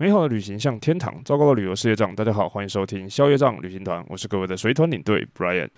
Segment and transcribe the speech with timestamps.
[0.00, 2.14] 美好的旅行像天堂，糟糕的旅游是业障。
[2.14, 5.68] 大家好，欢迎收听消业障旅行团，我是各位的随团领队 Brian。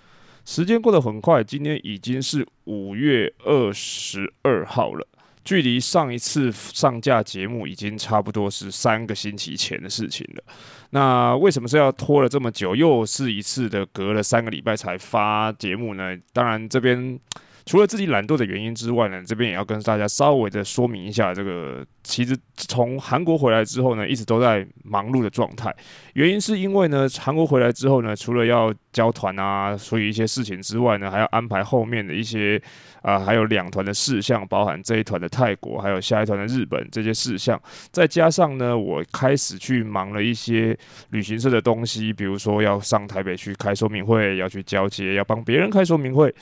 [0.45, 5.07] 时间过得很快，今天已经是五月二十二号了，
[5.43, 10.43] 距离上一次上架节目已经差不多是三个星期前的事情了。
[10.91, 16.15] 那为什么是要拖了这么久，又是一次的隔了三个礼拜才发节目呢？
[16.31, 17.19] 当然这边。
[17.65, 25.73] 除了自己懒惰的原因之外呢，这边也要跟大家稍微的说明一下，这个其实从韩国回来之后呢，一直都在忙碌的状态。
[26.13, 32.61] 原因是因为呢，韩国回来之后呢，除了要交团啊，处理一些事情之外呢，还要安排后面的一些
[33.01, 37.59] 啊、还有两团的事项，包含这一团的泰国，还有下一团的日本这些事项。
[37.91, 40.77] 再加上呢，我开始去忙了一些
[41.09, 46.33] 旅行社的东西，比如说要上台北去开说明会，要去交接，要帮别人开说明会。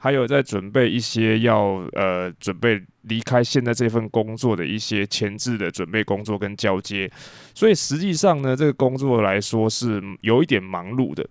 [0.00, 7.10] 还有在准备一些要呃准备离开现在这份工作的一些前置的准备工作跟交接，
[7.52, 11.28] 所以实际上呢，这个工作来说是有一点忙碌的。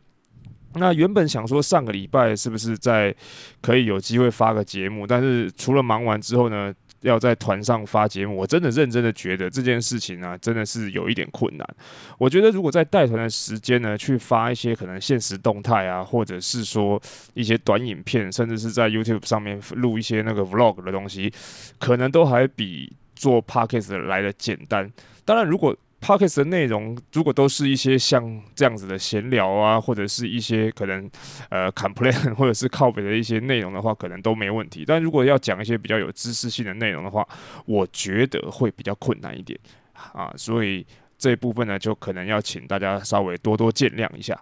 [0.74, 3.16] 那原本想说上个礼拜是不是在
[3.62, 11.68] 可以有机会发个节目，但是除了忙完之后呢，要在团上发节目，我真的认真的觉得这件事情呢、真的是有一点困难。
[12.18, 17.02] 我觉得如果在带团的时间呢，去发一些可能现实动态啊，或者是说
[17.34, 21.32] 一些短影片，甚至是在 YouTube 上面录一些那个 Vlog 的东西，
[21.80, 24.92] 可能都还比做 Podcast 来的简单。
[25.24, 31.10] 当然，如果 Podcast 的内容如果都是一些像这样子的闲聊啊，或者是一些可能
[31.50, 34.84] 呃 complain 或者是靠北的一些内容的话，可能都没问题。
[34.86, 37.28] 但如果要讲一些比较有知识性的内容的话，
[37.66, 39.60] 我觉得会比较困难一点
[40.14, 40.86] 啊，所以
[41.18, 44.40] 这一部分呢，就可能要请大家稍微多多见谅一下。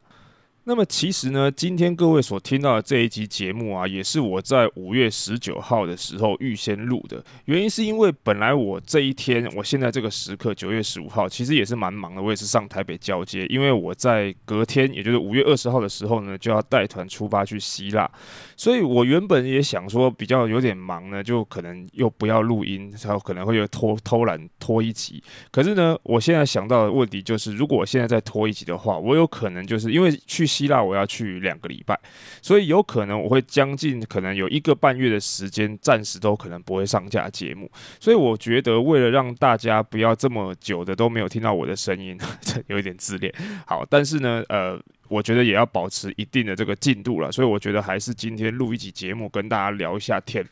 [0.67, 7.23] 那么其实呢，今天各位所听到的这一集节目啊，也是我在五月十九号的时候预先录的。
[7.45, 12.21] 原因是因为本来我这一天，我现在这个时刻九月十五号，其实也是蛮忙的。
[12.21, 18.09] 我也是上台北交接，因为我在隔天，也就是五月二十号的时候呢，就要带团出发去希腊。
[18.57, 25.21] 所以我原本也想说比较有点忙呢，就可能又不要录音，然后可能会有偷偷懒拖一集。
[25.51, 30.43] 可是呢，我现在想到的问题就是，如果我现在再拖一集的话，我有可能就是因为去。
[30.55, 31.99] 希腊我要去两个礼拜，
[32.41, 37.69] 所以有可能我会将近可能有一个半月的时间，暂时都可能不会上架节目。
[37.99, 43.33] 所以我觉得，为了让大家不要这么久的都没有听到我的声音， 这有一点自恋。
[43.67, 44.79] 好，但是呢，呃。
[45.07, 50.45] 我觉得也要保持一定的这个进度了，所以我觉得还是今天录一集节目跟大家聊一下天。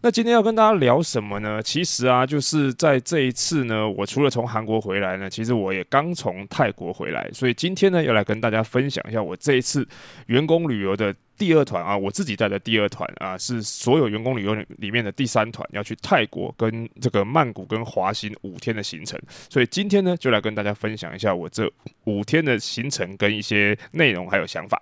[0.00, 1.62] 那今天要跟大家聊什么呢？
[1.62, 9.86] 其实啊，就是在这一次呢，我除了从韩国回来呢，其实我也刚从泰国回来，所以今天呢，要来跟大家分享一下我这一次
[10.26, 11.14] 员工旅游的。
[11.42, 19.20] 第二团啊，我自己带的第二团啊，是所有员工旅游里面的第三团，要去泰国跟这个曼谷跟华欣五天的行程。
[19.50, 21.68] 所以今天呢，就来跟大家分享一下我这
[22.04, 24.80] 五天的行程跟一些内容还有想法。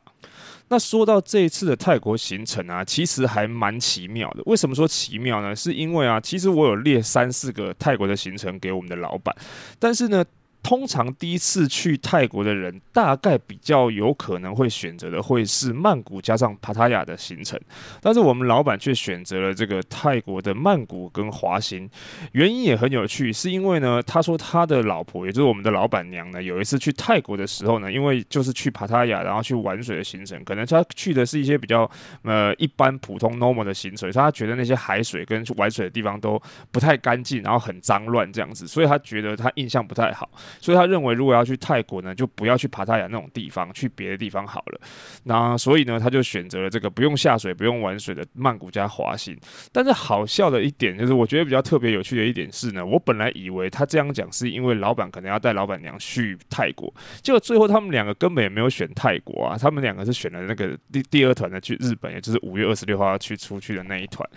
[0.69, 4.43] 那说到这一次的泰国行程啊，其实还蛮奇妙的。
[4.45, 5.57] 为什么说奇妙呢？
[5.57, 9.35] 是因为啊，其实我有列三四个泰国的行程给我们的老板，
[9.79, 10.23] 但是呢。
[10.63, 17.59] 通常第一次去泰国的人，大概比较有可能会选择的会是曼谷加上帕塔亚的行程，
[18.01, 21.89] 但是我们老板却选择了这个泰国的曼谷跟华欣。
[22.33, 31.91] 原因也很有趣，是因为呢，他说他的老婆，也就是我们的老板娘呢，有一次去泰国的时候呢，因为就是去帕塔亚，然后去玩水的行程，可能他去的是一些比较
[32.23, 36.41] 呃一般普通 normal 的行程，所以他觉得那些海水跟玩水的地方都
[36.71, 40.29] 不太干净，然后很脏乱这样子，所以他觉得他印象不太好。
[40.61, 44.81] 所以他认为，如果要去泰国呢，就不要去帕塔亚那种地方，去别的地方好了。
[45.25, 49.39] 那所以呢，他就选择了这个不用下水、不用玩水的曼谷加华行。
[49.73, 64.29] 但是好笑的一点就是，我觉得比较特别有趣的一点是呢，我本来以为他这样讲是因为老板可能要带老板娘去泰国，结果最后他们两个根本也没有选泰国啊，他们两个是选了那个第第二团的去日本，也就是五月二十六号要去出去的那一团。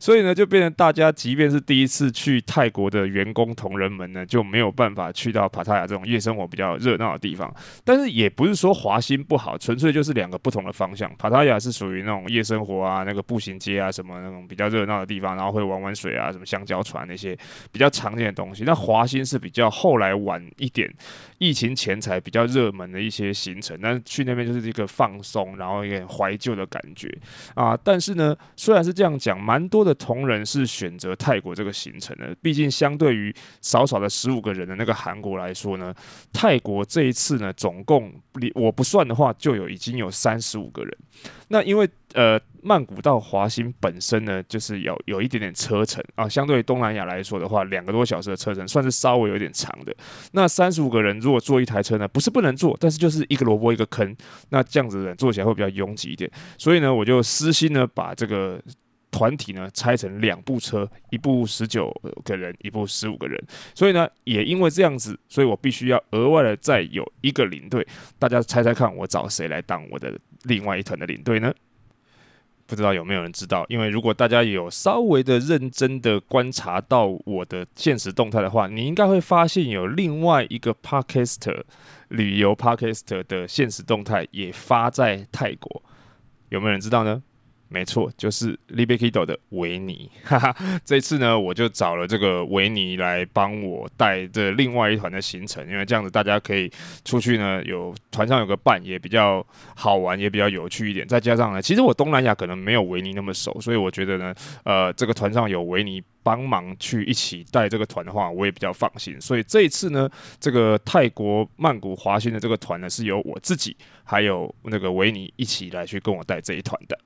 [0.00, 7.52] 所以呢，就变成大家即便是第一次去泰国的员工同仁们呢，就没有办法去到塔亚这种夜生活比较热闹的地方，
[7.84, 11.10] 但是也不是说华欣不好，纯粹就是两个不同的方向。
[11.16, 17.36] 帕塔亚是属于那种夜生活啊，那个步行街啊，什么那种比较热闹的地方，然后会玩玩水啊，什么香蕉船那些
[17.70, 18.64] 比较常见的东西。
[18.64, 20.92] 那华欣是比较后来晚一点，
[21.38, 27.08] 疫情前才比较热门的一些行程，但去那边就是一个放松，然后有点怀旧的感觉
[27.54, 27.78] 啊。
[27.82, 35.94] 但是呢，虽然是这样讲，蛮多的同仁是选择泰国这个行程的，毕竟相对于少少的十五个人的那个韩国来来说呢，
[36.32, 38.10] 泰国这一次呢，总共
[38.54, 40.98] 我不算的话，就有已经有三十五个人。
[41.48, 49.94] 那因为呃，曼谷到华兴本身呢，就是有有一点点车程啊，相对于东南亚来说的话，两个多小时的车程算是稍微有点长的。
[50.32, 54.16] 那三十五个人如果坐一台车呢，不是不能坐，但是就是一个萝卜一个坑，
[54.48, 56.30] 那这样子的人坐起来会比较拥挤一点。
[56.56, 58.58] 所以呢，我就私心呢把这个。
[59.12, 61.94] 团体呢拆成两部车，一部十九
[62.24, 63.40] 个人，一部十五个人。
[63.74, 67.86] 所以呢，也因为这样子，所以我必须要额外的再有一个领队。
[68.18, 71.54] 大家猜猜看，我找谁来当我的另外一团的领队呢？
[72.64, 73.66] 不知道有没有人知道？
[73.68, 81.64] 因为如果大家有稍微的认真的观察到我的现实动态的话，你应该会发现有另外一个 Podcaster
[82.08, 85.82] 旅游 Podcaster 的现实动态也发在泰国，
[86.48, 87.22] 有没有人知道呢？
[87.72, 90.54] 没错，就是 Libekido 的维尼，哈哈。
[90.84, 96.70] 这次呢，我就找了这个维尼来帮我带这另外一团的行程，因为这样子大家可以
[97.04, 101.08] 出去呢，有团上有个伴，也比较好玩，也比较有趣一点。
[101.08, 104.34] 再加上呢，其实我东南亚可能没有维尼那么熟，所以我觉得呢，
[104.64, 109.18] 呃，这个团上有维尼帮忙去一起带这个团的话，我也比较放心。
[109.20, 110.08] 所以这一次呢，
[110.38, 116.98] 这个泰国曼谷华欣的这个团呢，是由我自己还有那个维尼一起来去跟我带这一团的。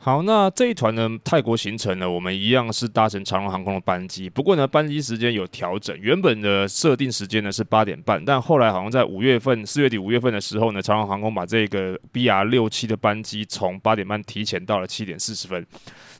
[0.00, 4.30] 好，那这一团呢，泰国行程呢，我们一样是搭乘长荣航空的班机。
[4.30, 15.66] 不过呢，班机时间有调整，原本的设定时间呢是八点半，但后来好像在五月份、四月底、五月份的时候呢，长荣航空把这个 BR 六七的班机从八点半提前到了七点四十分。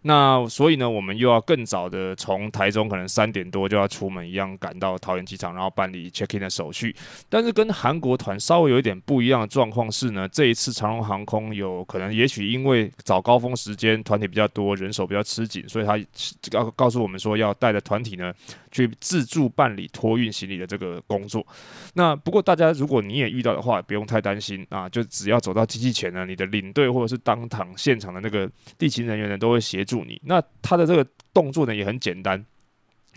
[0.02, 6.94] 那所以呢，我们又要更早的从台中，可能三点多就要出门，一样赶到桃园机场，然后办理 check in 的手续。
[7.28, 15.98] 但是跟韩国团稍微有一点不一样的状况是呢，这一次长荣航空有可能，也许因为早高峰时时间团体比较多，人手比较吃紧，所以他
[16.50, 18.32] 告告诉我们说要带着团体呢
[18.70, 21.44] 去自助办理托运行李的这个工作。
[21.94, 28.48] 那不过大家如果你也遇到的话，不用太担心啊，就只要走到机器前呢，你的领队或者是当堂现场的那个
[28.78, 29.84] 地勤人员呢都会协。
[29.88, 32.44] 助你，那他的这个动作呢也很简单。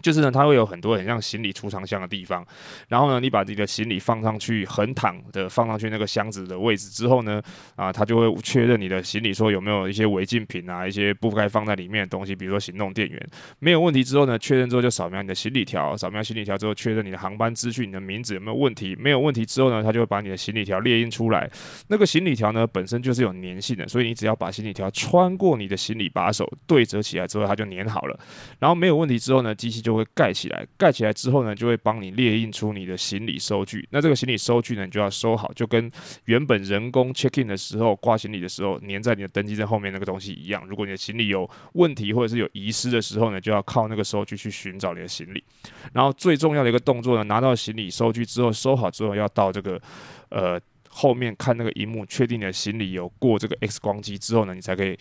[0.01, 2.45] 就是呢，它会有很多很像行李储藏箱的地方，
[2.87, 7.41] 然后呢，你把你的行李放上去，横躺的放上去那个箱子的位置之后呢，
[7.75, 21.49] 啊，它就会确认你的行李说有没有一些违禁品啊，一些不该放在里面的东西，比如说行动电源，没有问题之后呢，确认之后就扫描你的行李条，扫描行李条之后确认你的航班资讯，你的名字有没有问题，没有问题之后呢，它就会把你的行李条列印出来。
[21.87, 28.19] 那个行李条呢本身就是有粘性的，所以你只要把行李条穿过你的行李把手对折起来之后，它就粘好了。
[28.59, 33.85] 然后没有问题之后呢，机器就就会盖起来，盖起来之后呢，就会帮你列印出你的行李收据。
[33.91, 35.91] 那这个行李收据呢，你就要收好，就跟
[36.25, 40.65] 原本人工 check in 的时候挂行李的时候粘在你的登机证后面那个东西一样。
[40.65, 45.43] 如果你的行李有问题或者是有遗失的时候呢，就要靠那个收据去寻找你的行李。
[45.91, 49.81] 然后最重要的一个动作呢，拿到行李收据之后，收好之后要到这个
[50.29, 50.57] 呃。
[50.93, 54.97] 后面看那个荧幕，确定你的行李有过这个 X 光机之后呢，你才可以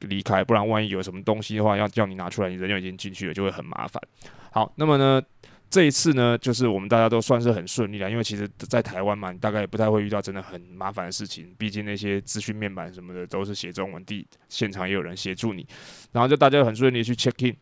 [0.00, 0.42] 离开。
[0.42, 4.02] 不然万一有什么东西的话，要叫你拿出来，你人就已经进去了，就会很麻烦。
[4.50, 5.22] 好，那么呢，
[5.68, 11.54] 这一次呢，就是我们大家都算是很顺利了，因为其实，在台湾嘛，你大概也不太会遇到真的很麻烦的事情。
[11.58, 15.66] 毕竟那些资讯面板什么的都是写中文，地现场也有人协助你，
[16.12, 17.54] 然后就大家很顺利去 check in，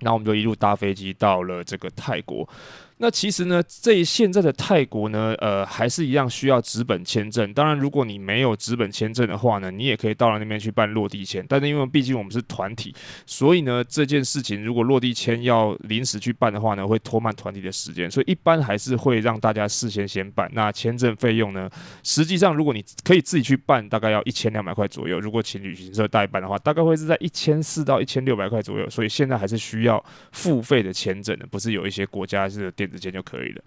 [0.00, 2.48] 然后我们就一路搭飞机到了这个泰国。
[2.98, 7.52] 那其实呢，这现在的泰国呢，呃，还是一样需要纸本签证。
[7.52, 11.44] 当然，如果你没有纸本签证的话呢，你也可以到了那边去办落地签。
[11.46, 12.94] 但是因为毕竟我们是团体，
[13.26, 18.10] 所以呢，这件事情如果落地签要临时去办的话呢，会拖慢团体的时间。
[18.10, 20.50] 所以一般还是会让大家事先先办。
[20.54, 21.68] 那签证费用呢，
[22.02, 25.20] 实际上如果你可以自己去办，大概要一千两百块左右。
[25.20, 28.88] 如果请旅行社代办的话，大概会是在一千四到一千六百块左右。
[28.88, 33.62] 所以现在还是需要付费的签证的，不是有一些国家是电子签就可以了。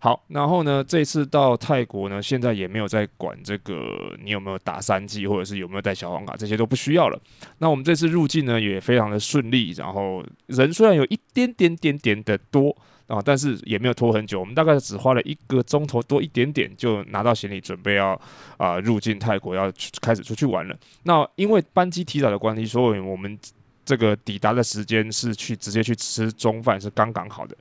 [0.00, 7.18] 好，然后呢，这次到泰国呢，现在也没有在管这个你有没有打三 G，或者是有没有带小黄卡，这些都不需要了。
[7.58, 9.70] 那我们这次入境呢，也非常的顺利。
[9.72, 12.76] 然后人虽然有一点点点点的多
[13.06, 14.38] 啊，但是也没有拖很久。
[14.38, 18.20] 我们大概只花了一个钟头多一点点，就拿到行李，准备要
[18.58, 20.76] 啊入境泰国，要开始出去玩了。
[21.04, 23.38] 那因为班机提早的关系，所以我们
[23.86, 27.56] 这个抵达的时间是去直接去吃中饭，是刚刚好的。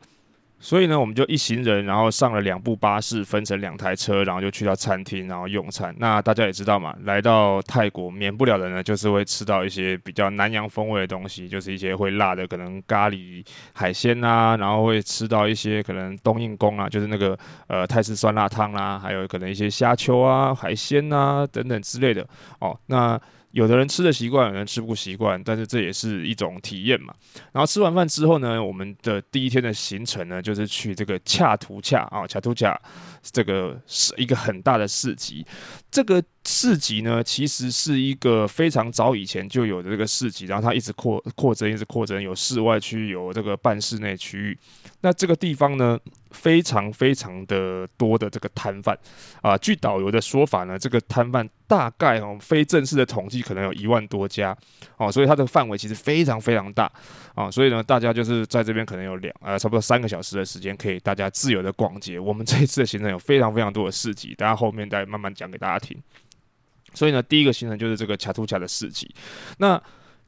[0.63, 5.93] 所以呢，我们就一行人，然后上了两部巴士，分成两台车，然后就去到餐厅，然后用餐。
[5.99, 22.25] 那大家也知道嘛，来到泰国免不了的呢，就是会吃到一些比较南洋风味的东西，就是一些会辣的，可能咖喱海鲜啊，然后会吃到一些可能冬阴功啊，就是那个呃泰式酸辣汤啦，还有可能一些虾球啊、海鲜啊等等之类的
[22.59, 22.79] 哦。
[22.85, 23.19] 那
[23.53, 27.13] 有的人吃的习惯，有人吃不习惯，但是这也是一种体验嘛。
[27.51, 32.79] 然后吃完饭之后呢，我们的第一天的行程呢，就是去这个恰图恰啊，恰图恰
[33.21, 35.45] 这个是一个很大的市集。
[35.91, 44.57] 这个市集呢，其实是一个非常早以前就有的这个市集，然后它一直扩扩增，一直扩增，有室外区，有这个半室内区域。
[45.01, 45.99] 那这个地方呢，
[46.31, 48.97] 非常非常的多的这个摊贩
[49.43, 54.55] 啊，据导游的说法呢，这个摊贩大概哦，非正式的统计可能有一万多家
[54.97, 56.91] 哦，所以它的范围其实非常非常大
[57.35, 62.19] 啊，所以呢，大家就是在这边可能有两呃差不多三个小时的时间，可以大家自由的逛街。
[62.19, 65.97] 我们这一次的行程有非常非常多的市集，大家后面再慢慢讲给大家听。
[66.93, 69.13] 所以呢，第一个行程就是这个卡图卡的市集，
[69.57, 69.81] 那。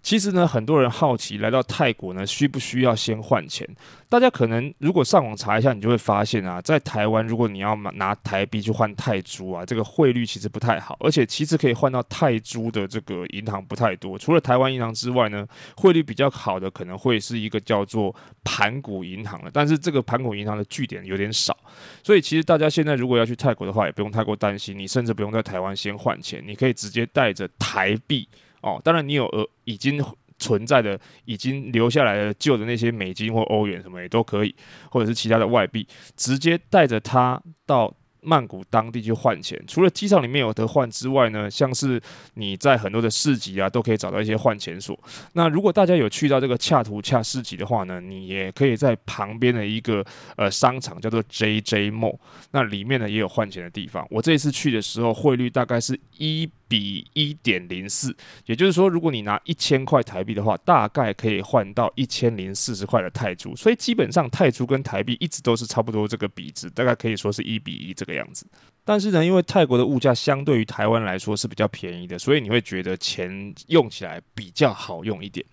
[0.06, 3.68] 其实呢，很多人好奇来到泰国呢，需不需要先换钱？
[4.08, 14.16] 大家可能如果上网查一下，你就会发现啊，在台湾如果你要拿台币去换泰铢啊，这个汇率其实不太好，而且其实可以换到泰铢的这个银行不太多。
[14.16, 15.44] 除了台湾银行之外呢，
[15.76, 21.58] 汇率比较好的可能会是一个叫做盘古银行的，但是这个盘古银行的据点有点少，
[22.04, 28.30] 所以其实大家现在如果要去泰国的话，也不用太过担心，你甚至不用在台湾先换钱，你可以直接带着台币。
[28.66, 30.04] 哦，当然，你有呃已经
[30.40, 34.54] 存在的、已经留下来的旧的那些美金或欧元什么也都可以，
[34.90, 39.64] 或者是其他的外币，直接带着它到曼谷当地去换钱。
[39.68, 42.02] 除了机场里面有得换之外呢，像是
[42.34, 45.00] 你在很多的市集啊，都可以找到一些换钱所。
[45.34, 50.04] 那如果大家有去到这个恰图恰市集的话呢，你也可以在旁边的一个
[50.38, 52.18] 呃商场叫做 JJ Mall，
[52.50, 54.06] 那里面呢也有换钱的地方。
[54.10, 56.50] 我这一次去的时候，汇率大概是一。
[56.68, 63.56] 比一点零四，也就是说，如果你拿一千块台币的话，大概可以换到一千零四十块的泰铢。
[63.56, 68.46] 所以基本上泰铢跟台币一直都是差不多这个比值，大概可以说是一比一这个样子。
[68.86, 75.46] 但是呢，因为泰国的物价相对于台湾来说是比较便宜的，所以你会觉得钱用起来比较好用一点。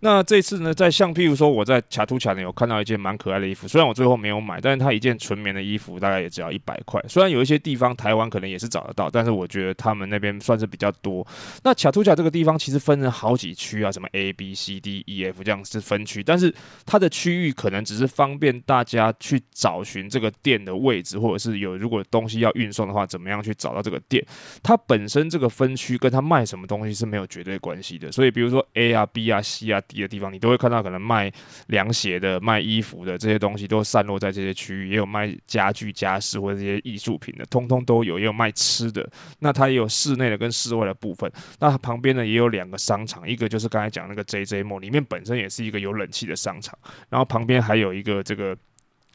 [0.00, 7.02] 那这次呢，在像譬如说我在卡图卡呢有看到一件蛮可爱的衣服，虽然我最后没有买，但是它一件纯棉的衣服大概也只要一百块。
[7.08, 11.26] 虽然有一些地方台湾可能也是找得到，但是我觉得他们那边算是比较多。
[11.64, 16.54] 那卡图卡这个地方其实分成好几区啊，什么 A B C D E F 这样是分区，但是
[16.86, 24.24] 它的区域可能只是方便大家去找寻这个店的位置，或者是有如果东西要运送的话，怎么样去找到这个店。
[24.62, 29.82] 它本身这个分区跟它卖什么东西是没有绝对关系的，所以比如说 A 啊 B 啊 C 啊。
[29.88, 31.32] D 的地方，你都会看到可能卖
[31.68, 34.90] 凉鞋的、卖衣服的这些东西，都散落在这些区域。
[34.90, 38.18] 也有卖家具、家饰或者这些艺术品的，通通都有。
[38.18, 39.08] 也有卖吃的，
[39.38, 41.32] 那它也有室内的跟室外的部分。
[41.58, 46.76] 那它旁边呢也有两个商场，一个就是刚才讲那个 JJ Mall，里面本身也是一个有冷气的商场，
[47.08, 48.54] 然后旁边还有一个这个。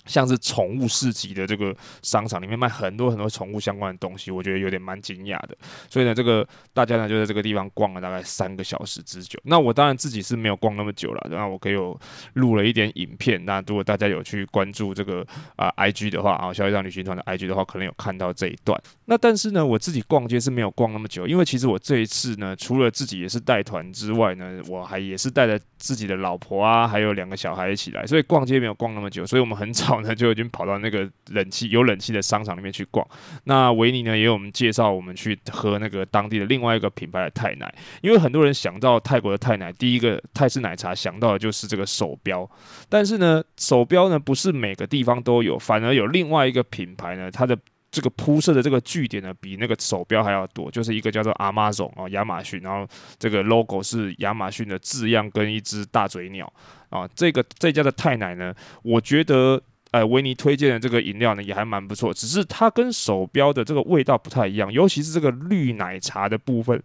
[0.06, 5.58] 像是宠物市集的这个商场里面卖很多很多宠物相关的东西，我觉得有点蛮惊讶的。
[5.90, 9.40] 所以呢，这个大家呢就在这个地方逛了大概三个小时之久。
[9.44, 11.98] 那我当然自己是没有逛那么久了，然后我可以有
[12.34, 13.44] 录了一点影片。
[13.46, 18.78] 那如果大家有去关注这个啊 IG 的话啊，消业障旅行团的 IG 的话，可能有看到这一段。
[19.06, 29.26] 那但是呢，我自己逛街是没有逛那么久，因为其实我这一次呢，除了自己也是带团之外呢，我还也是带着自己的老婆啊，还有两个小孩一起来，所以逛街没有逛那么久。
[29.26, 29.93] 所以我们很早。
[30.02, 33.06] 呢就已经跑到那个冷气有冷气的商场里面去逛。
[33.44, 42.50] 那维尼呢也有我们介绍我们去喝那个当地的另外一个品牌的泰奶，因为很多人想到泰国的泰奶，第一个泰式奶茶想到的就是这个手标，
[42.90, 47.58] 但是呢手标呢不是每个地方都有，反而有另外一个品牌呢，它的
[47.92, 52.88] 这个铺设的这个据点呢比那个手标还要多，就是一个叫做 Amazon 哦亚马逊，然后
[53.20, 56.52] 这个 logo 是亚马逊的字样跟一只大嘴鸟
[56.90, 59.62] 啊，这个这家的泰奶呢，我觉得。
[59.94, 66.82] 呃，维尼推荐的这个饮料呢，也还蛮不错，只是它跟手标的这个味道不太一样，尤其是这个绿奶茶的部分，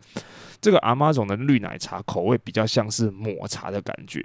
[0.60, 4.22] 这个阿妈总的绿奶茶口味比较像是抹茶的感觉，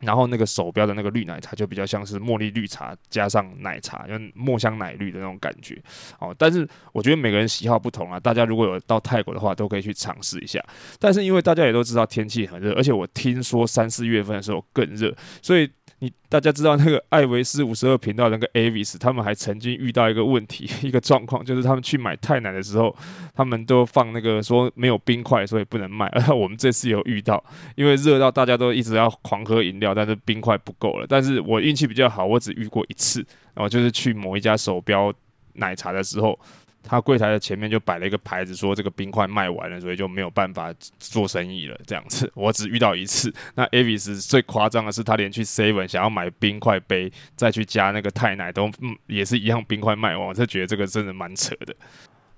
[0.00, 5.80] 然后那个手标的那个绿奶茶就比较像是茉莉绿茶加上奶茶，就墨香奶绿的那种感觉。
[6.18, 10.60] 哦，但是我觉得每个人喜好不同啊，大家如果有到泰国的话，都可以去尝试一下。
[10.98, 15.70] 但是因为大家也都知道天气很热，而且我听说三四月份的时候更热，所以。
[16.02, 22.92] 你大家知道那个艾维斯五十二频道那个 Avis，他们还曾经遇到一个问题， 一个状况，就是他们去买泰奶的时候，
[23.36, 26.06] 他们都放那个说没有冰块，所以不能卖。
[26.08, 27.42] 而 我们这次有遇到，
[27.76, 31.06] 因为热到大家都一直要狂喝饮料，但是冰块不够了。
[31.08, 35.14] 但是我运气比较好，我只遇过一次，然后就是去某一家手标
[35.52, 36.36] 奶茶的时候。
[36.82, 41.78] 他柜台的前面就摆了一个牌子，说这个冰块卖完了，所以就没有办法做生意了。
[41.86, 43.32] 这样子， 我只遇到一次。
[43.54, 50.28] 那 Avis 最夸张的是，他连去 Seven 想要买冰块杯，再去加那个太奶都，嗯，也是一样冰块卖完。
[50.28, 51.74] 我是觉得这个真的蛮扯的。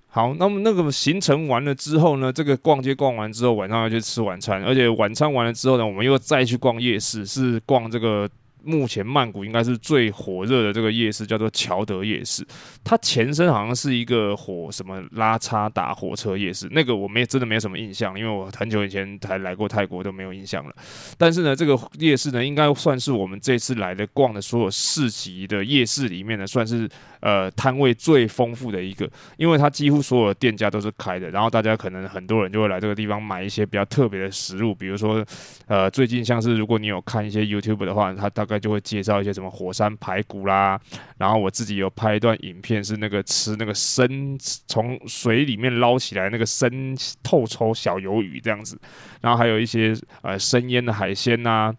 [0.09, 8.29] 好，那么那个行程完了之后呢，这个逛街逛完之后，晚上要去吃晚餐，而且晚餐完了之后呢，我们又再去逛夜市，是逛这个。
[8.65, 12.47] 目前曼谷应该是最火热的这个夜市叫做乔德夜市，
[12.83, 20.75] 它前身好像是一个火什么拉差打火车夜市，那个我没真的没什么印象，因为我很久以前才来过泰国都没有印象了。
[21.19, 26.89] 但是呢，这个夜市呢，应该算是我们这次来的逛的所有市集的夜市里面呢，算是
[27.25, 35.23] 呃摊位最丰富的一个，因为它几乎所有的店家都是开的，然后大家可能很多人就会来这个地方买一些比较特别的食物，比如说
[35.67, 38.55] 呃最近像是如果你有看一些 YouTube 的话，它大概。
[38.65, 40.81] 就会介绍一些什么火山排骨啦，
[41.19, 48.81] 然后我自己有拍一段影片，是那个吃那个生从水里面捞起来那个生透抽小鱿鱼这样子，
[49.21, 51.71] 然后还有一些呃生腌的海鲜呐、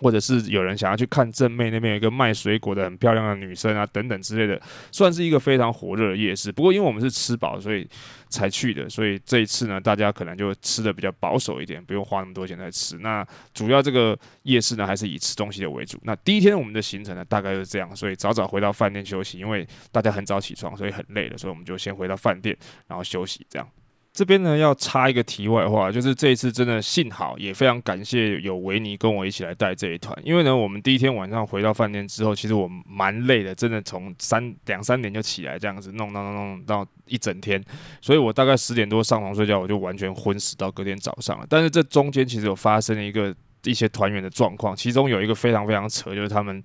[0.00, 6.50] 或者是有人想要去看正妹那边有一个卖水果的很漂亮的女生啊，等等之类的，算是一个非常火热的夜市。
[6.52, 7.88] 不过因为我们是吃饱，所以
[8.28, 12.98] 才去的，所以这一次呢，大家可能就吃的比较保守一点，不用花那么多钱来吃。
[12.98, 15.98] 那主要这个夜市呢，还是以吃东西的为主。
[16.02, 23.68] 那第一天我们的行程呢，大概就是这样，所以早早回到饭店休息，因为大家很早起床，所以很累了，所以我们就先回到饭店，然后休息这样。
[24.18, 30.12] 这边呢，要插一个题外话，就是这一次真的幸好，也非常感谢有维尼跟我一起来带这一团。
[30.24, 37.62] 因为呢，我们第一天晚上回到饭店之后，其实我蛮累的，真的从三两三点就起来这样子弄弄弄弄到一整天，
[38.00, 41.46] 所以我大概十点多上床睡觉，我就完全昏死到隔天早上了。
[41.48, 43.32] 但是这中间其实有发生了一个
[43.62, 46.60] 一些团员的状况，其中有一个非常非常扯，就是他们。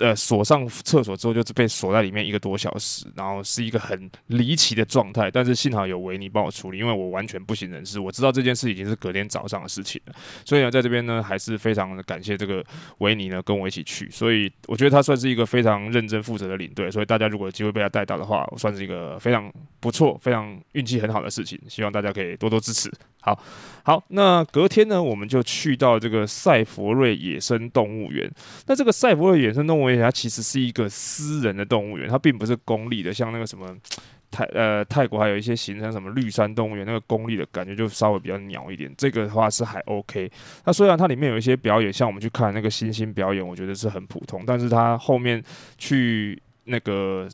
[0.00, 5.30] 呃，锁上厕所之后，就是被锁在里面一个多小时，然后是一个很离奇的状态。
[5.30, 8.00] 但是幸好有维尼帮我处理，因为我完全不省人事。
[8.00, 12.64] 我知道这件事已经是隔天早上的事情了，所以呢，在这边呢，还是非常的感谢这个
[12.98, 14.10] 维尼呢跟我一起去。
[14.10, 16.90] 所以我觉得他算是一个非常认真负责的领队。
[16.90, 21.60] 所以大家如果有机会被他带到的话，我算是一个非常不错、非常运气很好的事情。
[21.68, 22.90] 希望大家可以多多支持。
[23.24, 23.38] 好，
[23.84, 28.30] 好，那隔天呢，我们就去到这个赛佛瑞野生动物园。
[28.66, 33.14] 那这个赛佛瑞野生动物园，它其实是一个私人的动物园，它并不是公立的。
[33.14, 33.74] 像那个什么
[34.30, 38.92] 泰呃泰国还有一些行程，什么绿山动物园，那个公立的感觉就稍微比较鸟一点。
[38.98, 40.30] 这个的话是还 OK。
[40.66, 45.42] 那虽然它里面有一些表演，像我们去看那个猩猩表演，我觉得是很普通，但是它后面
[45.78, 47.26] 去那个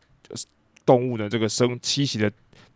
[0.86, 2.30] 动物的这个生栖息的。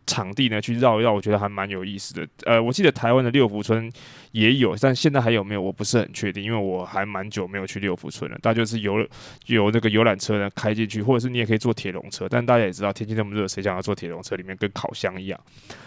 [0.05, 2.27] 场地呢，去绕一绕，我觉得还蛮有意思的。
[2.45, 3.91] 呃，我记得台湾的六福村
[4.31, 8.37] 也有，但现在还有没有，我不是很确定，因为我还蛮久没有去六福村了。
[8.41, 9.07] 大家就是游
[9.47, 12.27] 有那个游览车呢开进去，或者是你也可以坐铁笼车。
[12.29, 14.35] 但大家也知道，天气那么热，谁想要坐铁笼车？
[14.35, 15.39] 里面跟烤箱一样。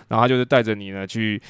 [0.09, 1.41] 然后他就是带着你呢去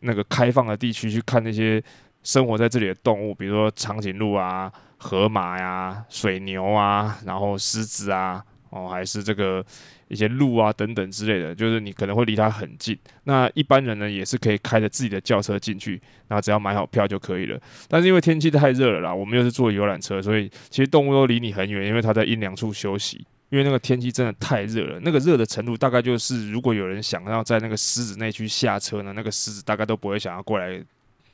[0.00, 1.82] 那个开放的地区去看那些
[2.22, 8.42] 生活在这里的动物，比如说长颈鹿啊、河马呀、水牛啊，然后狮子啊。
[8.70, 9.64] 哦，还是这个
[10.08, 12.98] 一些路啊等等之类的，就是你可能会离它很近。
[13.24, 17.60] 那一般人呢，也是可以开着自己的轿车进去，然后只要买好票就可以了。
[17.88, 23.26] 但是因为天气太热了啦，我们又是坐游览车，所以其实动物都离你很远，因为它在阴凉处休息。
[23.50, 30.78] 因为那个天气真的太热了，那个热的程度大概就是，如果有人想要在那个狮子那区下车呢，那个狮子大概都不会想要过来。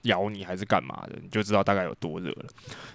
[0.05, 2.47] 咬你还是干嘛的，你就知道大概有多热了。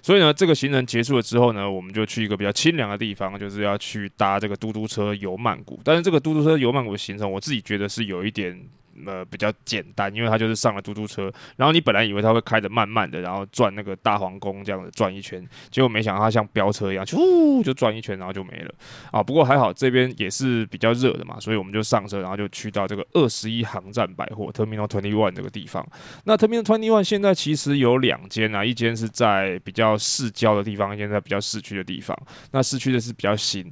[0.01, 5.79] 所以呢，这个行程结束了之后呢，我们就去一个比较清凉的地方，就是要去搭这个嘟嘟车游曼谷。
[5.83, 8.59] 但是这个嘟嘟车游曼谷的行程，我自己觉得是有一点。
[9.05, 18.73] 呃，比较简单，因为它就是上了嘟嘟车，然后你本来以为它会开得慢慢的，然后转那个大皇宫这样子转一圈，结果没想到它像飙车一样，呼就转一圈，然后就没了
[19.11, 19.21] 啊。
[19.21, 25.85] 不过还好这边也是比较热的嘛，所以我们就上车，然后就去到这个二十一航站百货 Terminal Twenty One 这个地方。
[26.25, 32.17] 那 Terminal Twenty One 现在其实有两间啊，一间是在比较市郊的地方，一间在比较市区的地方。
[32.51, 33.69] 那市区的是比较新。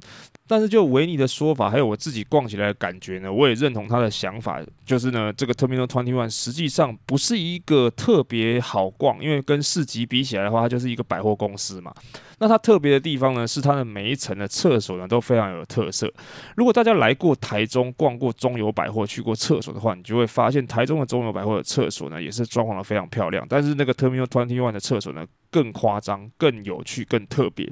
[0.48, 11.94] 但是就维尼的说法，还有我自己逛起来的感觉呢，我也认同他的想法，就是呢，这个 Terminal 21实际上不是一个特别好逛，因为跟市集比起来的话，它就是一个百货公司嘛。
[12.40, 16.10] 那它特别的地方呢，是它的每一层的厕所呢都非常有特色。
[16.56, 27.70] 如果大家来过台中逛过中友百货，去过厕所的话，你就会发现台中的中友百货的厕所呢也是装潢的非常漂亮，但是那个 Terminal 21的厕所呢更夸张、更有趣、更特别。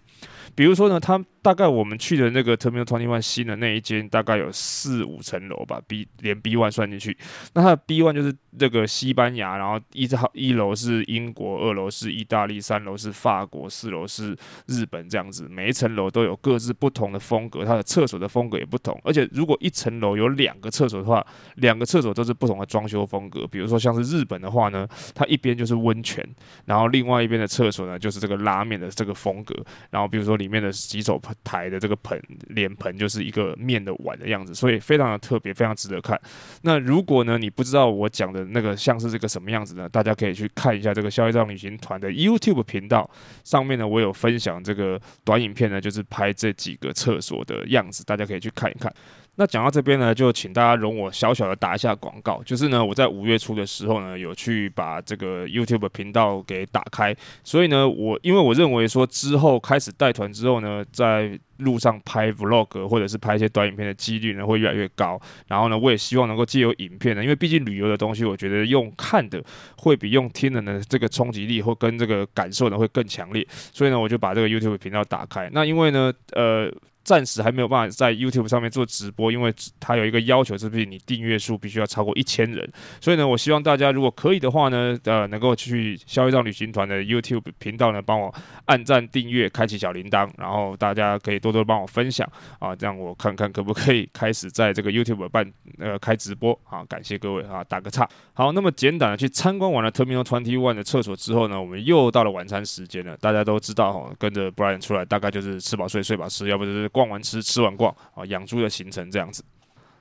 [0.55, 7.17] 比如说呢，它大概我们去的那个 Terminal Twenty One 新的那一间，大概有四五层楼吧，B 连 B one 算进去，
[7.55, 14.37] 那它的 B one 就是这个西班牙，然后一号一楼是英国，二楼是意大利，三楼是法国，四楼是
[14.67, 18.99] 日本这样子，每一层楼都有各自不同的风格，它的厕所的风格也不同。
[19.05, 21.25] 而且如果一层楼有两个厕所的话，
[21.57, 23.47] 两个厕所都是不同的装修风格。
[23.47, 26.27] 比如说像是日本的话呢，它一边就是温泉，
[26.65, 29.55] 然后另外一边的厕厕所呢就是这个拉面的这个风格。
[29.91, 36.21] 然后比如说里面的洗手台的这个盆脸盆就是一个面的碗的样子，所以非常的特别，非常值得看。
[36.63, 39.89] 那如果呢你不知道我讲的那个像是这个什么样子呢？
[39.89, 43.09] 大家可以去看一下这个消业障旅行团的 YouTube 频道
[43.45, 48.93] 上面呢，我有分享这个短影片呢，就是拍这几个厕所的样子，大家可以去看一看。
[49.38, 69.44] 那讲到这边呢，就请大家容我小小的打一下广告，就是呢，我在五月初的时候呢，有去把这个 YouTube 频道给打开，所以呢，我因为我认为说之后开始带团之后呢，在路上拍 Vlog 或者是拍一些短影片的几率呢会越来越高，然后呢，我也希望能够借由影片呢，因为毕竟旅游的东西，我觉得用看的
[69.77, 75.51] 会比用听的呢，这个冲击力或跟这个感受呢会更强烈，所以呢，我就把这个 YouTube 频道打开。
[75.53, 76.72] 那因为呢，呃。
[77.07, 82.69] 暂时还没有办法在 YouTube 上面做直播，因为它有一个要求，是不是你订阅数必须要超过一千人？
[83.01, 98.09] 所以呢，我希望大家如果可以的话呢，呃，能够去消业障旅行团的 YouTube 频道呢，帮我按赞、订阅、开启小铃铛，然后大家可以多多帮我分享啊，这样我看看可不可以开始在这个 YouTube 办呃开直播啊，感谢各位啊，打个岔。
[98.35, 103.16] 好，那么简短的去参观完了 Terminal Twenty One 的厕所之后呢，我们又到了晚餐时间了。
[103.19, 106.90] 大家都知道哈，跟着 Brian 出来，大概就是吃饱睡，睡饱吃，要不就是。
[106.97, 109.45] 逛完吃，吃完逛啊，养猪的行程这样子。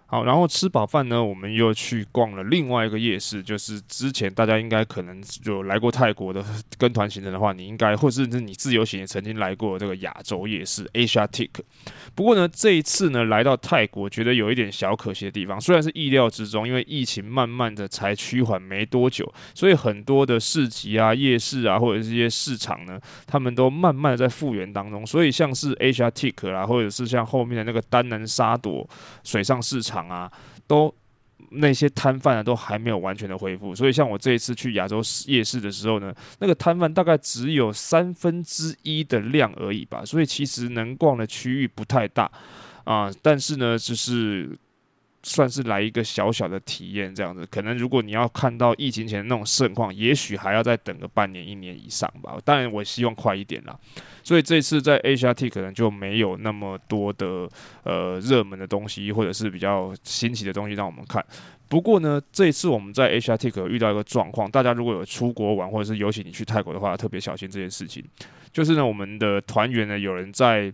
[0.07, 6.45] 好，然后吃饱饭呢，我们又去逛了另外一个夜市，就是之前大家应该可能有来过泰国的
[6.77, 11.49] 跟团行程的话，你应该或者是你自由行也曾经来过这个亚洲夜市 Asia Tick。
[12.13, 25.03] 不过呢，这一次呢来到泰国，觉得有一点小可惜的地方，虽然是意料之中，因为疫情慢慢的才趋缓没多久，所以很多的市集啊、夜市啊，或者是一些市场呢，他们都慢慢的在复原当中。
[25.03, 28.87] 所以像是 Asia Tick 啦，或者是像后面的那个丹南沙朵
[29.23, 29.94] 水上市场。
[29.95, 30.29] 场啊，
[30.67, 30.93] 都
[31.51, 33.73] 那些摊贩啊，都还没有完全的恢复。
[33.73, 40.03] 所以像我这一次去亚洲夜市的时候呢，那个摊贩大概只有三分之一的量而已吧。
[40.03, 42.29] 所以其实能逛的区域不太大
[42.83, 43.09] 啊。
[43.21, 44.57] 但是呢，就是
[45.27, 47.43] 算是来一个小小的体验这样子。
[47.49, 52.37] 可能如果你要看到疫情前那种盛况，也许还要再等个半年、一年以上吧。
[52.45, 53.75] 当然，我希望快一点啦。
[54.23, 57.49] 所以这次在 Asiatique 可能就没有那么多的
[57.83, 61.25] 呃热门的东西，或者是比较新奇的东西让我们看。
[61.67, 68.03] 不过呢，这一次我们在 Asiatique 遇到一个状况，大家如果有出国玩，或者是尤其你去泰国的话，特别小心这件事情。
[68.53, 70.71] 就是呢，我们的团员呢，有人在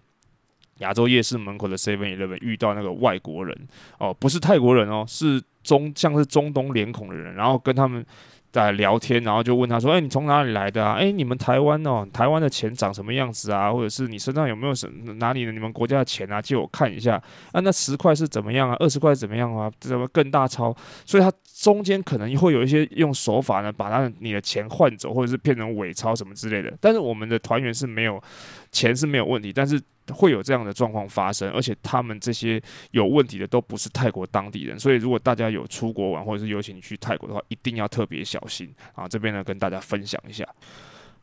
[0.82, 3.58] 亚洲夜市门口的 Seven Eleven 遇到那个外国人
[3.98, 8.06] 哦，不是泰国人哦，是中像是中东脸孔的人，然后跟他们。
[8.52, 10.96] 在聊天，然后就问他说：“哎，你从哪里来的啊？
[10.96, 13.72] 哎，你们台湾哦，台湾的钱长什么样子啊？
[13.72, 16.42] 或者是你身上有没有什哪里的你们国家的钱啊？
[16.42, 17.16] 借我看一下
[17.54, 17.62] 啊。
[17.62, 18.76] 那十块是怎么样啊？
[18.82, 19.72] 二十块怎么样啊？
[19.80, 20.76] 怎么更大钞？
[21.06, 26.78] 所以他中间可能会有一些用手法呢，把他你的钱换走，或者是变成伪钞什么之类的。
[26.82, 28.22] 但是我们的团员是没有
[28.70, 29.82] 钱是没有问题，但是。”
[30.14, 32.62] 会有这样的状况发生，而且他们这些
[32.92, 39.08] 有问题的都不是泰国当地人，所以如果大家有出国玩或者是尤其你去泰国的话，一定要特别小心啊！
[39.08, 40.48] 这边呢，跟大家分享一下。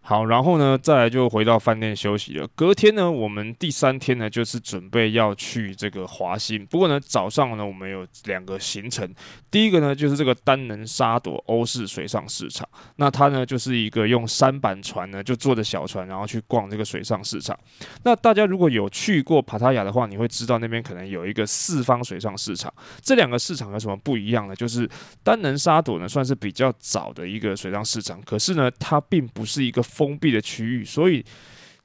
[0.00, 2.48] 好，然后呢，再来就回到饭店休息了。
[2.54, 6.64] 隔天呢，我们第三天呢，就是准备要去这个华欣。
[6.64, 9.06] 不过呢，早上呢，我们有两个行程。
[9.50, 12.66] 第一个呢，就是这个丹能沙朵欧式水上市场。
[12.96, 17.58] 那它呢，就是一个用三板船呢，就坐着小船，然后去逛这个水上市场。
[18.04, 22.72] 那大家如果有去过帕塔亚的话，你会知道那边可能有一个四方水上市场。
[23.02, 24.56] 这两个市场有什么不一样呢？
[24.56, 24.88] 就是
[25.22, 29.84] 丹能沙朵呢，算是比较早的一个水上市场，可是呢，它并不是一个。
[29.98, 31.24] 封闭的区域，所以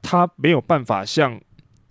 [0.03, 1.41] 它没有办法像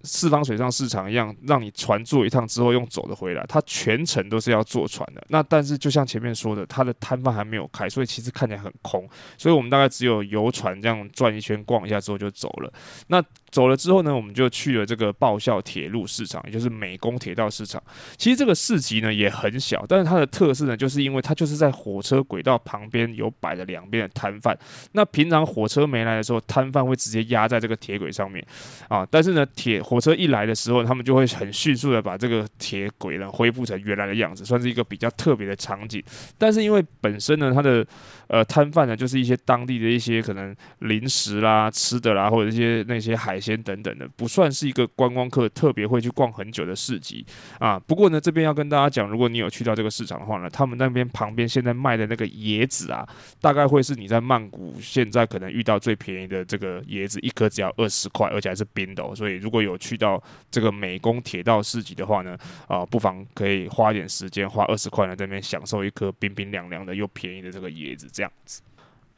[0.05, 3.45] 四方水上市场一样，让你船坐一趟之后用走的回来。
[3.49, 5.25] 它全程都是要坐船的。
[5.29, 9.09] 那但是就像前面说的，它的摊贩还没有开，所以其实看起来很空。
[9.37, 12.73] 所以我们大概只有游船这样转一圈，逛一下之后就走了。
[13.09, 17.81] 那走了之后呢，我们就去了这个爆笑铁路市场，也就是美工铁道市场。
[18.17, 24.59] 其实这个市集呢也很小，但是它的特色呢，就是因为它就是在火车轨道旁边有摆了两边的摊贩。
[24.93, 28.43] 那平常火车没来的时候，摊贩会直接压在这个铁轨上面
[28.88, 29.07] 啊。
[29.11, 36.03] 但是呢，铁火车一来的时候，他们就会很迅速的把这个铁轨呢恢复成原来的样子，算是一个比较特别的场景。
[36.38, 37.87] 但是因为本身呢，它的
[38.29, 43.42] 呃摊贩呢就是一些当地的一些可能零食啦、吃的啦，或者一些那些海。
[43.43, 47.27] 鲜等等的，不算是一个观光客特别会去逛很久的市集
[47.59, 47.77] 啊。
[47.81, 53.05] 不过呢，这边要跟大家讲，如果你有去到这个市场的话呢，他们那边旁边现在卖的那个椰子啊，
[53.41, 59.13] 大概会是你在曼谷现在可能遇到最便宜的这个椰子，一颗只要二十块，而且还是冰的哦。
[59.17, 68.63] 所以如果有去到这个美工铁道市集的话呢，啊，不妨可以花一点时间，花二十块呢，在那边享受一颗冰冰凉凉的又便宜的这个椰子，这样子。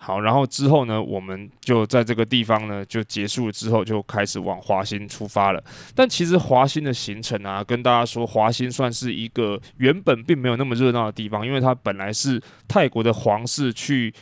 [0.05, 5.65] 好，然后之后呢，我们就在这个地方呢就结束了之后，就开始往华新出发了。
[5.95, 12.39] 但其实华新的行程啊，跟大家说，华新算是一个原本并没有那么热闹的地方，因为它本来是
[12.69, 14.13] 泰国的皇室去。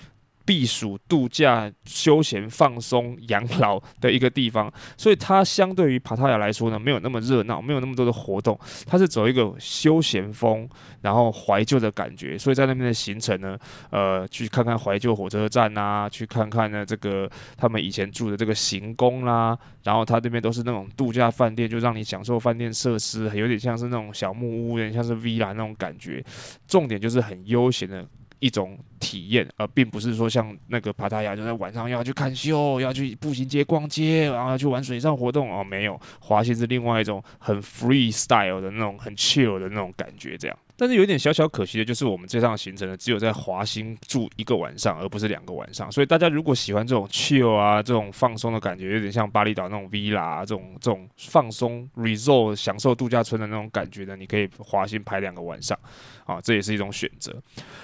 [0.45, 8.59] 避暑、度假、休闲、放松、养老的一个地方， 所以它相对于帕塔亚来说呢，没有那么热闹，没有那么多的活动。
[8.87, 10.69] 它是走一个休闲风，
[11.01, 12.37] 然后怀旧的感觉。
[12.37, 13.59] 所以在那边的行程呢，
[13.91, 26.25] 呃，去看看怀旧火车站啊，去看看呢这个他们以前住的这个行宫啦，然后它这边都是那种度假饭店，就让你享受饭店设施，有点像是那种小木屋，有点像是 villa 那种感觉。
[26.67, 28.07] 重点就是很悠闲的。
[28.43, 40.59] 一种体验，而并不是说像那个帕塔亚，就在晚上要去看秀，要去步行街逛街，然后要去玩水上活动哦，没有，滑行是另外一种很 free style 的那种很 chill 的那种感觉，这样。
[40.77, 45.91] 但是有一点小小可惜的就是，我们这趟行程呢，只有在华欣住一个晚上，而不是两个晚上。
[45.93, 55.79] 所以大家如果喜欢这种 chill 啊，这种放松的感觉，有点像巴厘岛那种 villa 啊，这种这种放松 resort 享受度假村的那种感觉呢，你可以华欣排两个晚上，
[56.25, 57.35] 啊，这也是一种选择。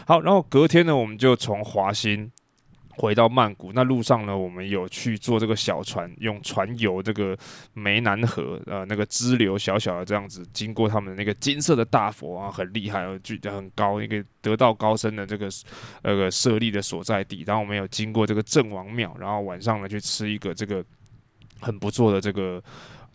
[0.07, 2.31] 好，然后隔天呢，我们就从华欣。
[2.99, 7.39] 回到曼谷，那路上呢，我们有去坐这个小船，用船游这个
[7.77, 15.49] 湄南河，呃，那个支流小小的这样子，经过他们那个金色的大佛啊，很厉害，举得很高，一个得道高僧的这个
[16.03, 17.45] 那个设立的所在地。
[17.47, 20.85] 然后我们有经过这个郑王庙，然后晚上呢去吃一个这个
[21.61, 22.61] 很不错的这个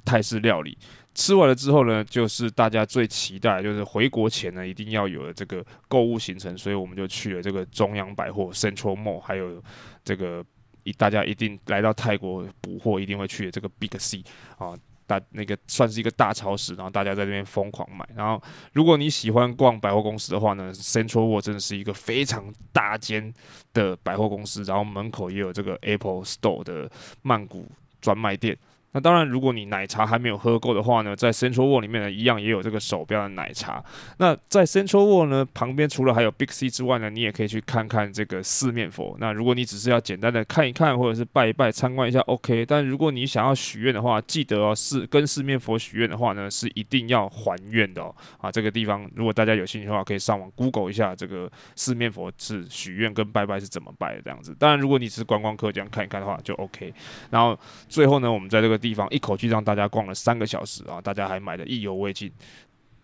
[0.05, 0.77] 泰式料理。
[1.15, 9.61] 吃完了之后呢，就是大家最期待，就是回国前呢一定要有的这个购物行程，所以我们就去了这个中央百货 Central Mall，还有
[10.03, 10.43] 这个
[10.83, 14.23] 一大家一定来到泰国补货一定会去的这个 Big C
[14.57, 14.73] 啊，
[15.05, 18.07] 大那个算是一个大超市，然后大家在这边疯狂买。
[18.15, 18.41] 然后
[18.73, 23.31] 如果你喜欢逛百货公司的话呢，Central Mall 真的是一个非常大间
[23.71, 26.89] 的百货公司，然后门口也有这个 Apple Store 的
[27.21, 27.69] 曼谷
[28.01, 28.57] 专卖店。
[28.93, 33.83] 那当然，如果你奶茶还没有喝够的话呢，在 Central World 里面呢，一样也有这个手标的奶茶。
[34.17, 39.17] 那在 Central World 呢旁边，除了还有 Big C 之外呢，你也可以去看看这个四面佛。
[39.19, 42.63] 那如果你只是要简单的看一看，或者是拜一拜、参观一下，OK。
[42.67, 48.15] 但如果你想要许愿的话，记得哦，是跟四面佛许愿的话呢，是一定要还愿的哦。
[48.37, 54.55] 啊，这个地方如果大家有兴趣的话，可以上网 Google 一下这个四面佛是许愿跟拜拜是怎么拜的这样子。
[54.59, 56.93] 当然，如果你只是观光客这样看一看的话，就 OK。
[57.31, 58.79] 然后最后呢，我们在这个。
[58.83, 62.29] 地方一口气让大家逛了三个小时啊，大家还买的意犹未尽。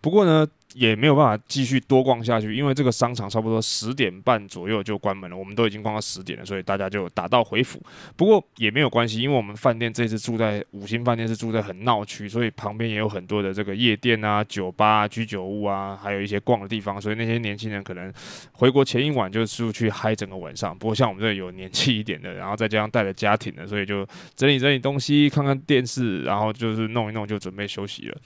[0.02, 5.36] 不过呢，也没有办法继续多逛下去，因为这个商场差不多十点半左右就关门了。
[5.36, 7.82] 我们都已经逛到十点了，所以大家就打道回府。
[8.16, 17.02] 不过也没有关系，因为我们饭店这次住在五星饭店，是住在很闹区，所以旁边也有很多的这个夜店啊、酒吧、居酒屋啊，还有一些逛的地方。
[17.02, 18.14] 所以那些年轻人可能
[18.54, 20.78] 回国前一晚就出去嗨整个晚上。
[20.78, 28.18] 不过像我们这里有年轻一点的，然后再加上带着家庭的，所以就整理整理东西，看看电视，然后就是弄一弄就准备休息了。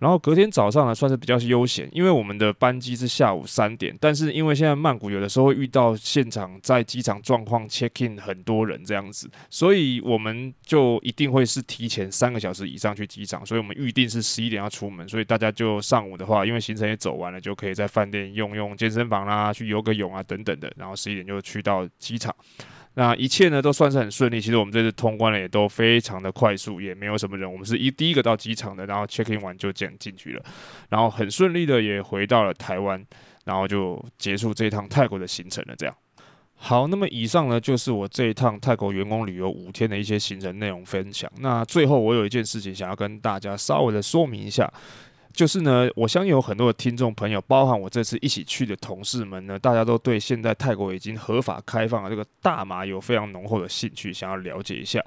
[0.00, 22.34] 然后隔天早上呢，算是比较悠闲，因为我们的班机是下午三点，但是因为现在曼谷有的时候会遇到现场在机场状况 check in 很多人这样子，所以我们就一定会是提前三个小时以上去机场，所以我们预定是十一点要出门，所以大家就上午的话，因为行程也走完了，就可以在饭店用用健身房啦，去游个泳啊等等的，然后十一点就去到机场。
[22.94, 30.44] 那一切呢都算是很顺利，其实我们这次通关了也都非常的快速，也没有什么人，我们是一第一个到机场的，然后 check in 完就这样进去了，
[30.88, 33.02] 然后很顺利的也回到了台湾，
[33.44, 35.74] 然后就结束这一趟泰国的行程了。
[35.76, 35.94] 这样，
[36.56, 41.30] 好，那么以上呢就是我这一趟泰国员工旅游五天的一些行程内容分享。
[41.38, 44.70] 那最后我有一件事情想要跟大家稍微的说明一下。
[45.32, 55.02] 就是呢，我相信有很多的听众朋友，包含我这次一起去的同事们呢，大家都对现在泰国已经合法开放的这个大麻有非常浓厚的兴趣，想要了解一下。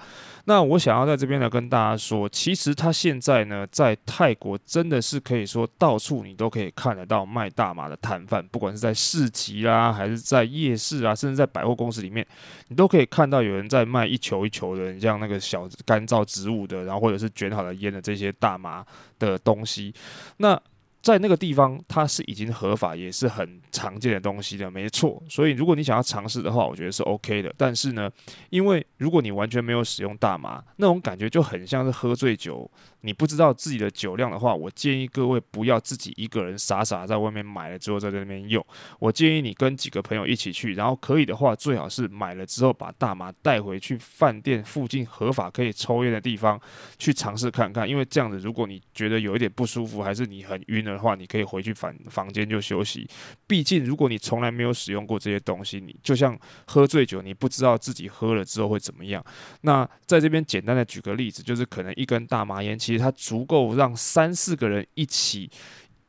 [0.45, 12.25] 那我想要在这边呢跟大家说，其实他现在呢在泰国真的是可以说到处你都可以看得到卖大麻的摊贩，不管是在市集啦，还是在夜市啊，甚至在百货公司里面，
[12.69, 18.85] 你都可以看到有人在卖一球一球的，你像那个小干燥植物的，然后或者是卷好的烟的这些大麻
[19.25, 19.93] 的东西。
[20.37, 20.59] 那
[21.01, 25.21] 在那个地方，它是已经合法，也是很常见的东西的，没错。
[25.27, 27.53] 所以，如果你想要尝试的话，我觉得是 OK 的。
[27.57, 28.09] 但是呢，
[28.49, 32.71] 因为如果你完全没有使用大麻，那种感觉就很像是喝醉酒，
[33.03, 38.65] 你不知道自己的酒量的话，我建议各位不要自己一个人傻傻在外面买了之后在那边用。
[38.97, 46.59] 我建议你跟几个朋友一起去，然后可以的话，最好是买了之后把大麻带回去饭店附近合法可以抽烟的地方
[46.97, 47.87] 去尝试看看。
[47.87, 53.05] 因为这样子，如果你觉得有一点不舒服，还是你很晕的话，你可以回去房房间就休息。
[53.45, 59.23] 毕竟，如果你从来没有使用过这些东西，你就像喝醉酒，你不知道自己喝了之后会怎么样。
[59.61, 65.49] 那在这边简单的举个例子，就是可能一根大麻烟，其它足够让三四个人一起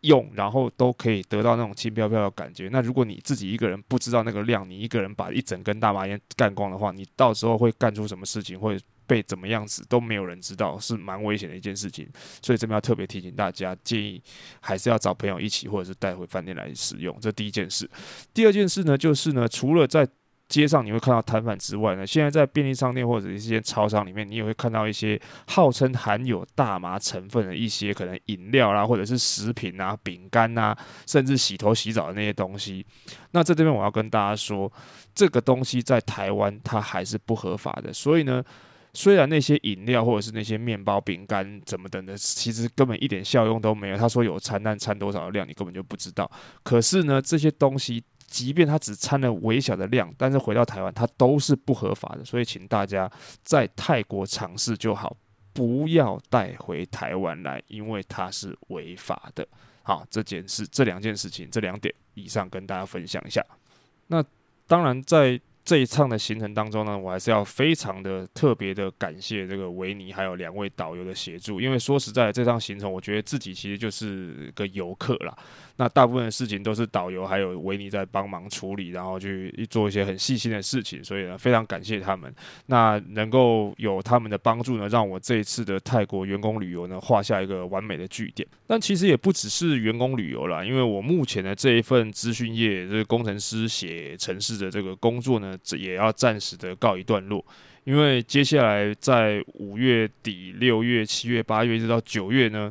[0.01, 2.68] 用，然后都可以得到那种轻飘飘的感觉。
[2.70, 12.07] 那如果你自己一个人不知道那个量，你一个人把一整根大麻烟干光的话，你到时候会干出什么事情，会被怎么样子都没有人知道，是蛮危险的一件事情。
[12.42, 14.23] 所以这边要特别提醒大家，建议
[14.61, 17.16] 还是要找朋友一起，或者是带回饭店来使用。
[17.20, 17.88] 这第一件事。
[18.35, 20.07] 第二件事呢，就是呢，除了在
[20.55, 30.77] 街上你会看到摊贩之外呢，现在在便利商店或者一些超商里面，你也会看到一些号称含有大麻成分的一些可能饮料啦，或者是食品啊、饼干啊，
[31.09, 32.87] 甚至洗头洗澡的那些东西。
[33.33, 34.73] 那在这边我要跟大家说，
[35.12, 37.93] 这个东西在台湾它还是不合法的。
[37.93, 38.40] 所以呢，
[38.93, 43.97] 虽然那些饮料或者是那些面包、饼干怎么等的，其实根本一点效用都没有。
[43.97, 46.31] 他说有掺，但掺多少的量你根本就不知道。
[46.62, 48.05] 可是呢，这些东西。
[48.35, 53.09] 即便它只掺了微小的量，但是回到台湾它都是不合法的，所以请大家
[53.44, 55.16] 在泰国尝试就好，
[55.53, 59.47] 不要带回台湾来，因为它是违法的。
[59.85, 63.40] 好，这件事、这两件事情、这两点以上跟大家分享一下。
[64.09, 64.25] 那
[64.66, 65.40] 当然在。
[65.64, 75.35] 这一趟的行程当中呢，我还是要非常的特别的感谢这个维尼还有两位导游的协助，因为说实在，这趟行程我觉得自己其实就是个游客啦。
[75.77, 82.33] 那大部分的事情都是导游还有维尼在帮忙处理，然后去做一些很细心的事情，所以呢，非常感谢他们。
[82.67, 88.47] 那能够有他们的帮助呢，让我这一次的泰国员工旅游呢画下一个完美的句点。
[88.67, 95.59] 但其实也不只是员工旅游啦，因为我目前的这一份资讯业，这个工程师写程式的这个工作呢。
[95.65, 97.43] 这也要暂时的告一段落，
[97.85, 102.71] 因为接下来在五月底、六月、七月、八月一直到九月呢，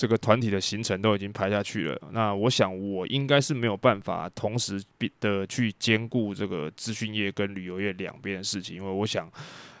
[0.00, 2.00] 这个团体的行程都已经排下去了。
[2.10, 4.82] 那我想我应该是没有办法同时
[5.20, 9.30] 的去兼顾这个资讯业跟旅游业两边的事情，因为我想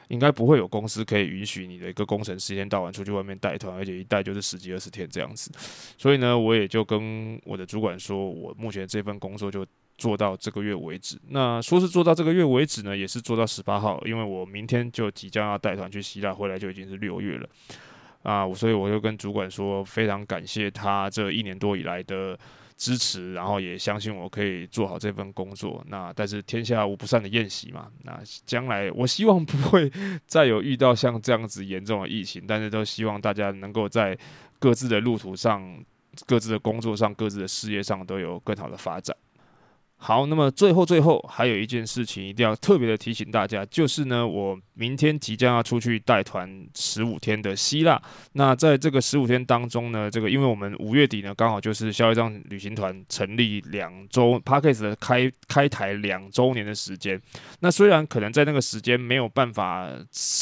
[0.08, 5.50] 应该不会有公司可以允许你的一个工程师一天到晚出去外面带团，而且一带就是十几二十天这样子。
[5.96, 9.66] 所以呢，我也就跟我的主管说，我目前这份工作就。
[10.00, 17.46] 做到这个月为止，那说是做到这个月为止呢，也是做到十八号，因为我明天就即将要带团去希腊，回来就已经是六月了
[18.22, 22.38] 啊，所以我就跟主管说，非常感谢他这一年多以来的
[22.76, 25.84] 支持，然后也相信我可以做好这份工作。
[25.88, 29.90] 那但是天下无不散的宴席嘛，那将来我希望不会
[30.26, 34.16] 再有遇到像这样子严重的疫情，但是都希望大家能够在
[34.58, 35.82] 各自的路途上、
[36.26, 39.16] 各自的工作上、各自的事业上都有更好的发展。
[40.02, 48.00] 好，那么最后最后还有一件事情一定要特别的提醒大家，就是呢，我明天即将要出去带团十五天的希腊。
[48.32, 57.20] 那在这个十五天当中呢，这个因为我们五月底呢刚好就是消业障旅行团成立两周 Podcast 的开开台两周年的时间。
[57.60, 59.86] 那虽然可能在那个时间没有办法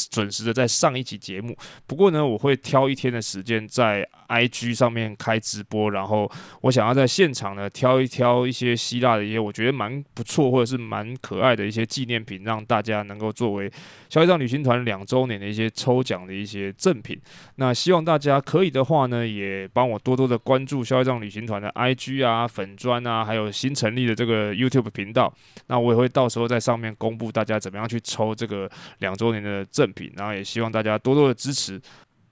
[0.09, 1.53] 准时的在上一期节目，
[1.85, 9.48] 不过呢，我会挑一天的时间在 IG 上面开直播，然后我想要在现场呢挑一挑一些希腊的一些。
[9.49, 13.71] 我觉得蛮不错，或者是蛮可爱的一些纪念品，让大家能够作为
[14.07, 17.19] 消业障旅行团两周年的一些抽奖的一些赠品。
[17.55, 25.33] 那希望大家可以的话呢，也帮我多多的关注消业障旅行团的 IG 啊、粉专啊，还有新成立的这个 YouTube 频道。
[25.65, 31.81] 那我也会到时候在上面公布大家怎么样去抽这个两周年的赠品，然后也希望大家多多的支持。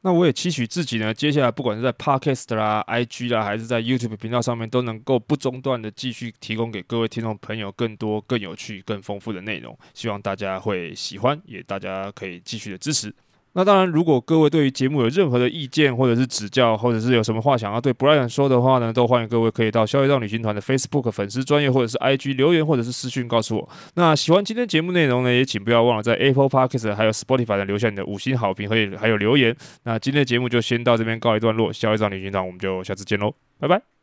[0.01, 9.77] 那我也期许自己呢，接下来不管是在 Podcast 啦、IG 啦，还是在 YouTube 频道上面，都能够不中断的继续提供给各位听众朋友更多、更有趣、更丰富的内容。
[9.93, 13.13] 希望大家会喜欢，也大家可以继续的支持。
[13.53, 23.69] 那当然，如果各位对于节目有任何的意见，或者是指教，或者是有什么话想要对 Brian 说的话呢，都欢迎各位可以到消业障旅行团的 Facebook 粉丝专页，或者是 IG 留言，或者是私讯告诉我。
[23.95, 29.55] 那喜欢今天节目内容呢，也请不要忘了在 Apple Podcast 还有 Spotify 的留下你的五星好评和还有留言。
[29.85, 33.96] 那今天的节目就先到这边告一段落，消业障旅行团我们就下次见喽，拜拜。